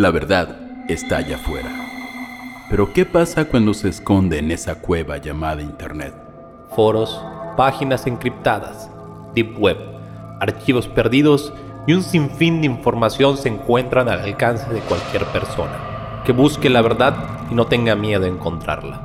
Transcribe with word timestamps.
La 0.00 0.10
verdad 0.10 0.56
está 0.88 1.18
allá 1.18 1.36
afuera. 1.36 1.68
Pero 2.70 2.90
¿qué 2.94 3.04
pasa 3.04 3.44
cuando 3.44 3.74
se 3.74 3.90
esconde 3.90 4.38
en 4.38 4.50
esa 4.50 4.76
cueva 4.76 5.18
llamada 5.18 5.60
Internet? 5.60 6.14
Foros, 6.74 7.22
páginas 7.54 8.06
encriptadas, 8.06 8.88
deep 9.34 9.60
web, 9.60 9.76
archivos 10.40 10.88
perdidos 10.88 11.52
y 11.86 11.92
un 11.92 12.02
sinfín 12.02 12.62
de 12.62 12.68
información 12.68 13.36
se 13.36 13.50
encuentran 13.50 14.08
al 14.08 14.20
alcance 14.20 14.72
de 14.72 14.80
cualquier 14.80 15.26
persona 15.26 16.22
que 16.24 16.32
busque 16.32 16.70
la 16.70 16.80
verdad 16.80 17.14
y 17.50 17.54
no 17.54 17.66
tenga 17.66 17.94
miedo 17.94 18.24
a 18.24 18.28
encontrarla. 18.28 19.02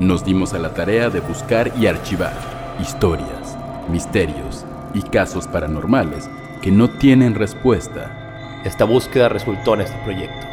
Nos 0.00 0.24
dimos 0.24 0.54
a 0.54 0.58
la 0.58 0.72
tarea 0.72 1.10
de 1.10 1.20
buscar 1.20 1.72
y 1.78 1.88
archivar 1.88 2.32
historias, 2.80 3.54
misterios 3.90 4.64
y 4.94 5.02
casos 5.02 5.46
paranormales 5.46 6.30
que 6.62 6.70
no 6.70 6.88
tienen 6.88 7.34
respuesta. 7.34 8.19
Esta 8.64 8.84
búsqueda 8.84 9.30
resultó 9.30 9.72
en 9.72 9.80
este 9.80 9.96
proyecto. 10.04 10.46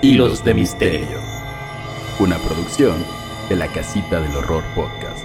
Hilos 0.00 0.42
de 0.44 0.54
Misterio. 0.54 1.18
Una 2.18 2.38
producción 2.38 3.04
de 3.50 3.56
la 3.56 3.66
Casita 3.68 4.18
del 4.18 4.34
Horror 4.34 4.64
Podcast. 4.74 5.22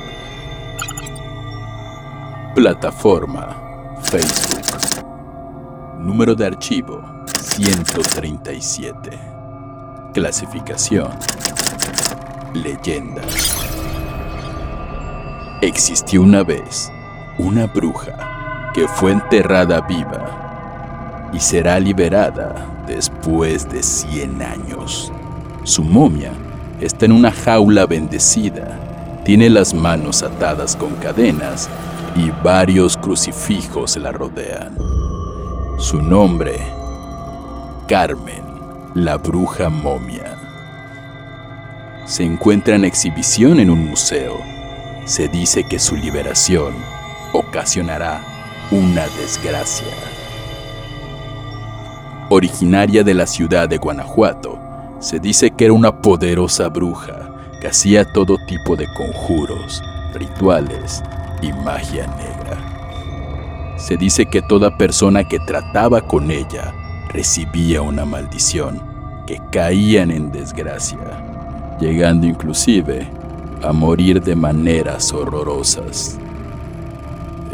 Plataforma 2.56 3.96
Facebook. 4.04 4.60
Número 5.98 6.36
de 6.36 6.48
archivo 6.48 7.02
137. 7.40 9.18
Clasificación. 10.14 11.12
Leyenda. 12.54 13.22
Existió 15.62 16.22
una 16.22 16.44
vez 16.44 16.92
una 17.38 17.66
bruja 17.68 18.72
que 18.74 18.90
fue 18.90 19.14
enterrada 19.14 19.80
viva 19.88 20.49
y 21.34 21.40
será 21.40 21.80
liberada 21.80 22.84
después 22.88 23.70
de 23.70 23.84
100 23.84 24.42
años. 24.42 25.12
Su 25.64 25.84
momia 25.84 26.32
está 26.82 27.06
en 27.06 27.12
una 27.12 27.32
jaula 27.32 27.86
bendecida, 27.86 29.22
tiene 29.26 29.50
las 29.50 29.74
manos 29.74 30.24
atadas 30.24 30.76
con 30.76 30.96
cadenas 30.96 31.70
y 32.16 32.32
varios 32.44 32.98
crucifijos 32.98 33.98
la 33.98 34.12
rodean. 34.12 34.76
Su 35.78 36.02
nombre, 36.02 36.60
Carmen, 37.88 38.44
la 38.96 39.18
bruja 39.18 39.70
momia. 39.70 40.36
Se 42.06 42.24
encuentra 42.24 42.76
en 42.76 42.86
exhibición 42.86 43.60
en 43.60 43.70
un 43.70 43.86
museo. 43.86 44.38
Se 45.06 45.28
dice 45.28 45.64
que 45.64 45.78
su 45.78 45.96
liberación 45.96 46.74
ocasionará 47.34 48.22
una 48.72 49.08
desgracia. 49.20 50.19
Originaria 52.32 53.04
de 53.04 53.16
la 53.16 53.26
ciudad 53.26 53.68
de 53.68 53.80
Guanajuato, 53.80 54.60
se 55.00 55.20
dice 55.20 55.50
que 55.50 55.66
era 55.66 55.74
una 55.74 56.00
poderosa 56.00 56.68
bruja 56.68 57.28
que 57.60 57.68
hacía 57.68 58.06
todo 58.14 58.38
tipo 58.46 58.76
de 58.76 58.86
conjuros, 58.94 59.82
rituales 60.14 61.02
y 61.42 61.52
magia 61.52 62.06
negra. 62.06 63.76
Se 63.80 63.98
dice 63.98 64.28
que 64.28 64.44
toda 64.44 64.78
persona 64.78 65.24
que 65.24 65.40
trataba 65.40 66.02
con 66.02 66.30
ella 66.30 66.72
recibía 67.08 67.82
una 67.82 68.06
maldición, 68.06 68.80
que 69.26 69.42
caían 69.52 70.12
en 70.12 70.32
desgracia, 70.32 71.00
llegando 71.80 72.28
inclusive 72.28 73.08
a 73.64 73.74
morir 73.74 74.22
de 74.22 74.36
maneras 74.36 75.12
horrorosas. 75.14 76.20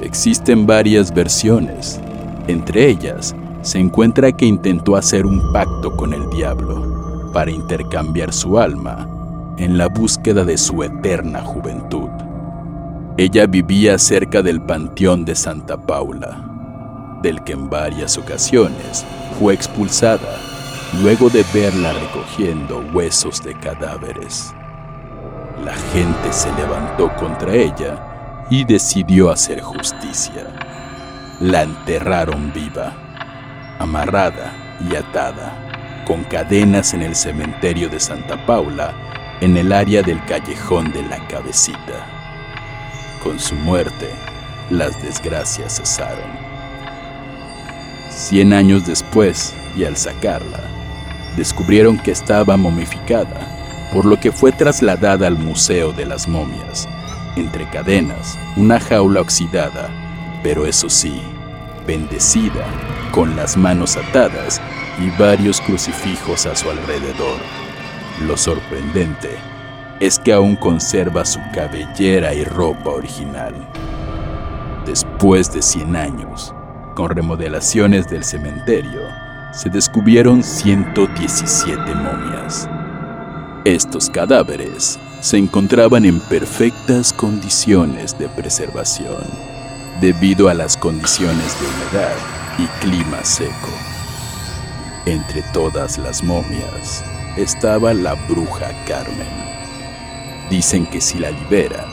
Existen 0.02 0.68
varias 0.68 1.14
versiones, 1.14 2.02
entre 2.48 2.90
ellas 2.90 3.34
se 3.66 3.80
encuentra 3.80 4.32
que 4.32 4.46
intentó 4.46 4.96
hacer 4.96 5.26
un 5.26 5.52
pacto 5.52 5.96
con 5.96 6.14
el 6.14 6.30
diablo 6.30 7.32
para 7.34 7.50
intercambiar 7.50 8.32
su 8.32 8.60
alma 8.60 9.10
en 9.58 9.80
la 9.80 9.88
búsqueda 9.88 10.46
de 10.46 10.56
su 10.56 10.84
eterna 10.84 11.42
juventud. 11.42 12.10
Ella 13.18 13.48
vivía 13.48 13.98
cerca 13.98 14.44
del 14.44 14.62
Panteón 14.62 15.26
de 15.26 15.34
Santa 15.34 15.78
Paula, 15.78 17.18
del 17.24 17.44
que 17.44 17.54
en 17.54 17.68
varias 17.68 18.20
ocasiones 18.20 19.04
fue 19.40 19.56
expulsada 19.56 20.40
luego 21.02 21.32
de 21.32 21.44
verla 21.52 21.92
recogiendo 21.94 22.86
huesos 22.94 23.44
de 23.44 23.56
cadáveres. 23.56 24.54
La 25.64 25.74
gente 25.92 26.32
se 26.32 26.54
levantó 26.54 27.12
contra 27.16 27.56
ella 27.56 28.46
y 28.52 28.64
decidió 28.64 29.32
hacer 29.32 29.60
justicia. 29.60 30.46
La 31.40 31.64
enterraron 31.64 32.54
viva 32.54 33.05
amarrada 33.80 34.54
y 34.90 34.96
atada, 34.96 36.04
con 36.06 36.24
cadenas 36.24 36.94
en 36.94 37.02
el 37.02 37.16
cementerio 37.16 37.90
de 37.90 38.00
Santa 38.00 38.46
Paula, 38.46 38.94
en 39.42 39.58
el 39.58 39.72
área 39.72 40.02
del 40.02 40.24
callejón 40.26 40.92
de 40.92 41.04
la 41.04 41.26
cabecita. 41.28 42.08
Con 43.24 43.40
su 43.40 43.56
muerte, 43.56 44.10
las 44.70 45.02
desgracias 45.02 45.78
cesaron. 45.78 46.46
Cien 48.10 48.54
años 48.54 48.86
después, 48.86 49.54
y 49.76 49.84
al 49.84 49.98
sacarla, 49.98 50.60
descubrieron 51.36 51.98
que 51.98 52.12
estaba 52.12 52.56
momificada, 52.56 53.90
por 53.94 54.06
lo 54.06 54.20
que 54.20 54.32
fue 54.32 54.52
trasladada 54.52 55.28
al 55.28 55.38
Museo 55.38 55.92
de 55.92 56.06
las 56.06 56.28
Momias, 56.28 56.88
entre 57.36 57.70
cadenas, 57.70 58.38
una 58.56 58.80
jaula 58.80 59.22
oxidada, 59.22 59.90
pero 60.44 60.66
eso 60.66 60.90
sí, 60.90 61.22
bendecida 61.86 62.66
con 63.12 63.36
las 63.36 63.58
manos 63.58 63.98
atadas 63.98 64.62
y 65.00 65.10
varios 65.20 65.62
crucifijos 65.62 66.46
a 66.46 66.56
su 66.56 66.70
alrededor. 66.70 67.40
Lo 68.22 68.38
sorprendente 68.38 69.30
es 70.00 70.20
que 70.20 70.34
aún 70.34 70.56
conserva 70.56 71.26
su 71.26 71.40
cabellera 71.54 72.34
y 72.34 72.44
ropa 72.44 72.90
original. 72.90 73.54
Después 74.86 75.52
de 75.54 75.62
100 75.62 75.96
años, 75.96 76.54
con 76.96 77.10
remodelaciones 77.10 78.08
del 78.08 78.24
cementerio, 78.24 79.02
se 79.54 79.70
descubrieron 79.70 80.44
117 80.44 81.78
momias. 81.96 82.70
Estos 83.64 84.10
cadáveres 84.10 85.00
se 85.22 85.38
encontraban 85.38 86.06
en 86.06 86.20
perfectas 86.20 87.12
condiciones 87.14 88.18
de 88.20 88.30
preservación 88.30 89.55
debido 90.02 90.50
a 90.50 90.54
las 90.54 90.76
condiciones 90.76 91.58
de 91.60 91.68
humedad 91.68 92.16
y 92.58 92.68
clima 92.84 93.24
seco. 93.24 93.70
Entre 95.06 95.42
todas 95.54 95.98
las 95.98 96.24
momias 96.24 97.04
estaba 97.38 97.94
la 97.94 98.16
bruja 98.28 98.72
Carmen. 98.86 99.46
Dicen 100.50 100.86
que 100.86 101.00
si 101.00 101.20
la 101.20 101.32
liberan, 101.32 101.86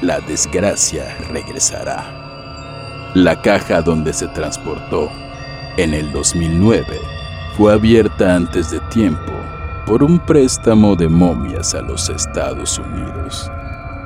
la 0.00 0.20
desgracia 0.20 1.16
regresará. 1.30 3.10
La 3.14 3.40
caja 3.42 3.82
donde 3.82 4.12
se 4.12 4.28
transportó 4.28 5.10
en 5.76 5.94
el 5.94 6.12
2009 6.12 7.00
fue 7.56 7.72
abierta 7.72 8.34
antes 8.34 8.70
de 8.70 8.80
tiempo 8.80 9.32
por 9.86 10.02
un 10.02 10.18
préstamo 10.18 10.94
de 10.96 11.08
momias 11.08 11.74
a 11.74 11.82
los 11.82 12.08
Estados 12.08 12.78
Unidos. 12.78 13.50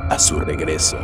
A 0.09 0.19
su 0.19 0.41
regreso, 0.41 0.99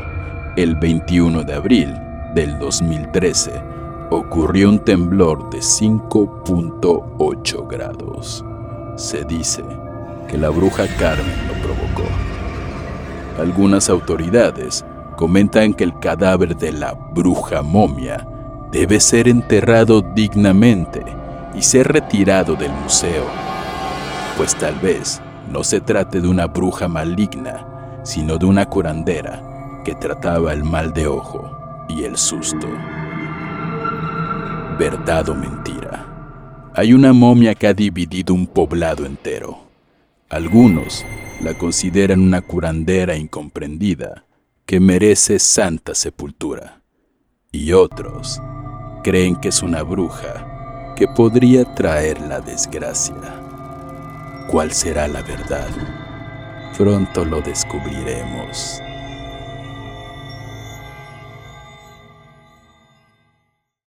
el 0.57 0.75
21 0.77 1.45
de 1.45 1.55
abril 1.55 2.10
del 2.35 2.59
2013, 2.59 3.63
ocurrió 4.11 4.69
un 4.69 4.81
temblor 4.81 5.49
de 5.51 5.59
5.8 5.59 7.69
grados. 7.69 8.45
Se 8.97 9.25
dice 9.25 9.63
que 10.29 10.37
la 10.37 10.51
bruja 10.51 10.87
Carmen 10.99 11.49
lo 11.49 11.55
provocó. 11.55 12.05
Algunas 13.39 13.89
autoridades 13.89 14.85
comentan 15.17 15.75
que 15.75 15.85
el 15.85 15.99
cadáver 15.99 16.57
de 16.57 16.73
la 16.73 16.93
bruja 16.93 17.63
momia 17.63 18.27
debe 18.71 19.01
ser 19.01 19.29
enterrado 19.29 20.03
dignamente 20.03 21.05
y 21.55 21.63
ser 21.63 21.93
retirado 21.93 22.55
del 22.55 22.73
museo, 22.73 23.25
pues 24.37 24.55
tal 24.55 24.77
vez 24.77 25.21
no 25.51 25.65
se 25.65 25.81
trate 25.81 26.21
de 26.21 26.29
una 26.29 26.47
bruja 26.47 26.87
maligna, 26.87 28.01
sino 28.05 28.39
de 28.39 28.47
una 28.47 28.67
curandera 28.67 29.43
que 29.85 29.95
trataba 29.95 30.53
el 30.53 30.63
mal 30.63 30.93
de 30.93 31.09
ojo 31.09 31.60
y 31.91 32.05
el 32.05 32.17
susto. 32.17 32.69
Verdad 34.79 35.29
o 35.29 35.35
mentira. 35.35 36.07
Hay 36.75 36.93
una 36.93 37.13
momia 37.13 37.55
que 37.55 37.67
ha 37.67 37.75
dividido 37.75 38.33
un 38.33 38.47
poblado 38.47 39.05
entero. 39.05 39.59
Algunos 40.29 41.05
la 41.43 41.55
consideran 41.55 42.21
una 42.21 42.41
curandera 42.41 43.17
incomprendida 43.17 44.25
que 44.65 44.79
merece 44.79 45.39
santa 45.39 45.95
sepultura. 45.95 46.81
Y 47.51 47.73
otros 47.73 48.41
creen 49.03 49.35
que 49.37 49.49
es 49.49 49.63
una 49.63 49.83
bruja 49.83 50.95
que 50.97 51.09
podría 51.09 51.75
traer 51.75 52.21
la 52.21 52.41
desgracia. 52.41 53.17
¿Cuál 54.51 54.71
será 54.73 55.09
la 55.09 55.23
verdad? 55.23 55.69
Pronto 56.77 57.25
lo 57.25 57.41
descubriremos. 57.41 58.81